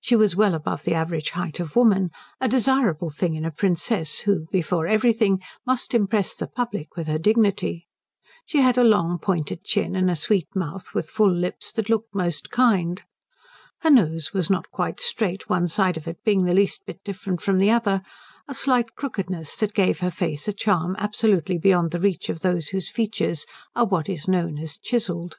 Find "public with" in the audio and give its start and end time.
6.48-7.06